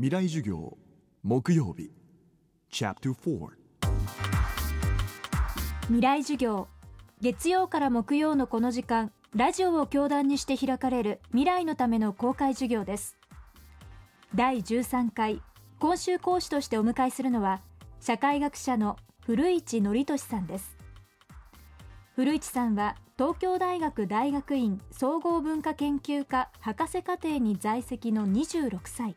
[0.00, 0.78] 未来授業
[1.24, 1.90] 木曜日。
[2.70, 3.48] Chapter 4
[5.88, 6.68] 未来授業。
[7.20, 13.16] 月曜から木曜のこの時間ラジオを教壇にして開かれる未来のための公開授業です。
[14.36, 15.42] 第13回
[15.80, 17.60] 今週講師としてお迎えするのは
[17.98, 18.94] 社会学者の
[19.26, 20.76] 古市憲寿さんです。
[22.14, 29.16] 古市さんは東京大学大学院総合文化研究科博士課程に在籍の26歳。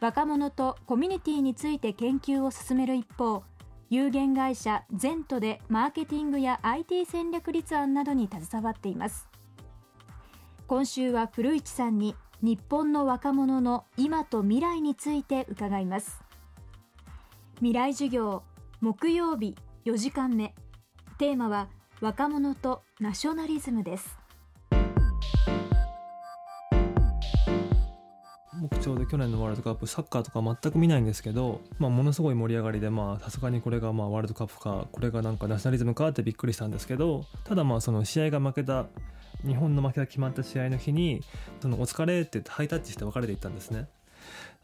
[0.00, 3.42] 若者とコミュニティについて研究を進める一方
[3.90, 9.28] 有限会社ゼントでマーケティングや IT 戦略立案などに携わっています。
[10.68, 16.22] 今週は古市さんに日本の若者の今と未来について伺います。
[17.56, 18.42] 未来授業
[18.80, 20.54] 木曜日4時間目。
[21.18, 21.68] テーマは
[22.00, 24.20] 若者とナショナリズムです。
[28.60, 38.86] 僕ちょうど去年のワールドカップサッカーとか全く見ないんですけど、まあ、ものすごい盛り上がりでさすがにこれがまあワールドカップかこれがなんかナショナリズムかってびっくりしたんですけどただまあその試合が負けた
[39.46, 41.22] 日本の負けが決まった試合の日に
[41.60, 43.88] そのお疲れって言ってハイタッチして別れていったんですね。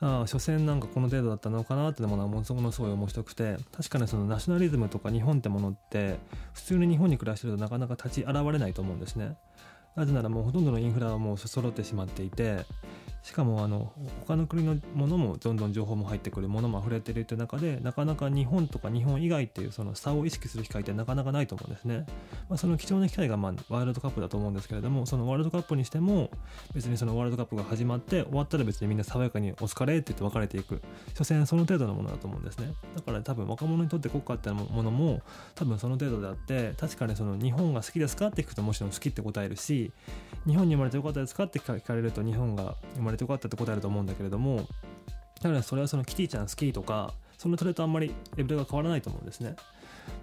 [0.00, 6.18] ああ初戦なんかこの程度だったのかなってものはものすごい面白くて確かにそのナショナリズムとか日本ってものって
[6.52, 9.38] 普通に日本に暮らしてるとなかなか立ち現れないと思うんですね。
[9.94, 12.66] なぜならもうほとんどのインフラはもう揃ってしまっていて
[13.26, 22.06] しかもあの他の国のものもどんどん情報も入ってくるものも溢れてるという中でなかなか日本とか日本以外っていうその差を意識する機会ってなかなかないと思うんですね、
[22.48, 26.30] まあ、その貴重な機会がまあワールドカップだと思うんですけれどもそのワールドカップにしても
[26.72, 30.80] 別にそのワールドカップが始まって終わったら別にみんな爽やかにお疲れって言って別れていく。
[31.14, 32.74] 所詮その程度のものだと思うんですね。
[32.94, 35.20] だから多分若者にとって国家ってものも
[35.56, 39.90] 多分その程度であって確かにその日本が好きですかって聞くともちろん好きって答えるし
[40.46, 44.66] 日本に生まれてよかったですかって聞かれると日本が生まれてよかったってことあると思うんだけれども
[45.42, 49.56] だからそれはそのキティちゃん好きとかそのそれとあんまりレベルが変わらないと思うんですね。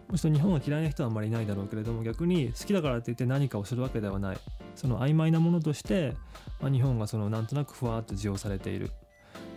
[0.10, 4.38] むしろ日本が嫌いな人はあんまりいないだろうけれども逆に好きだからって言って何かをするわけではない。
[4.76, 6.16] その曖昧なものとして、
[6.60, 8.90] まあ、日本がそのなんとなくふわっと使用されている。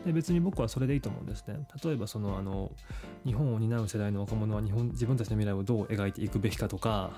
[0.07, 1.59] で別に僕はそれでいいと思うんですね。
[1.85, 2.71] 例えばそのあの
[3.25, 7.11] 日本を担う世代の若者は日本自分たちの未来をどう描いていくべきかとか、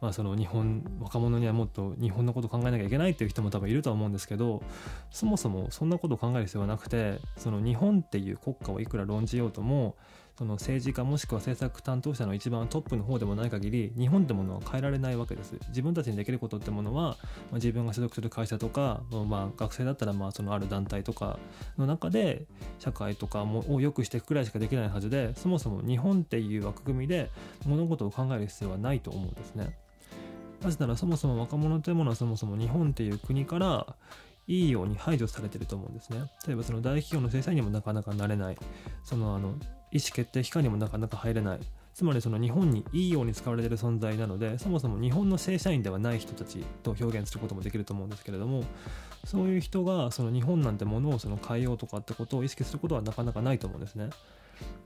[0.00, 4.62] まあ、その日本若者にはもっと日本のことを考えなきゃいけないっていう人も多分いるとは思うんですけど
[5.10, 9.96] そもそもそんなことを考える必要はなくてその日本っていう国家をいくら論じようとも
[10.40, 15.52] その政治家もしくは政策担当者の一番トップの方でもない限り日本ってものは変えられないわけです。
[15.68, 17.16] 自分たちにできることってものは、ま
[17.52, 21.38] あ、自分が所属する会社とか、まあ、学生だったらまあそのある団体とか
[21.76, 22.46] の中で
[22.78, 27.30] 社会とかもを良くしていくくらいしかできないはずでそもそも日本っていう枠組みで
[27.66, 29.76] 物事を考える必要はないと思うんですね。
[30.62, 33.94] なぜならそもそも若者というものはそもそも日本っていう国から
[34.46, 36.30] いいように排除されてると思うんですね。
[36.46, 38.56] 例えばその大企業の制裁にもなかなかなれない。
[39.04, 39.52] そのあの
[39.92, 41.60] 意思決定機関にもなかなか入れない
[41.94, 48.64] つまりその日本にいいように使われている存在なのでそもそも日本の正社員ではない人たちと表現することもできると思うんですけれども
[49.24, 54.10] そういう人がその日本なんてものをその変えようとかってことを意識することはなかなかないと思うんですね。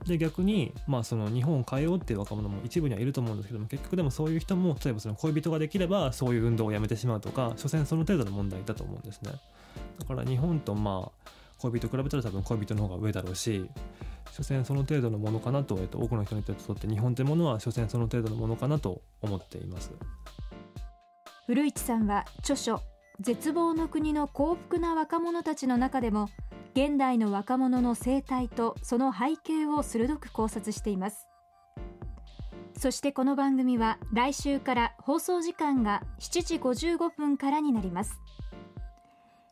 [0.05, 9.31] で逆に、まあ、その日本を変えようっていう若者も一部にはいると思うんですけども結局でもそういう人も例えばその恋人ができればそういう運動をやめてしまうとか所詮その程度の問題だと思うんですね
[9.99, 13.69] だから日本とまあ恋人比べたら多分恋人の方が上だろうし
[14.31, 19.91] 所詮その程度のものかなと,、えっと多くの人にとって日本というものは所詮その程度のものかなと思っています。
[21.47, 22.81] 古市さんは著書
[23.19, 26.29] 絶望の国の幸福な若者たちの中でも
[26.73, 31.27] 現代の若者の生態とその背景を鋭く考察しています。
[32.77, 38.19] そしてこの番組は来週から放送時間が7時55分からになります。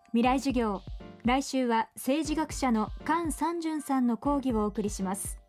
[0.07, 0.81] 未来授業
[1.25, 5.42] 来週は政治学者の菅三淳さんの講義をお送りします。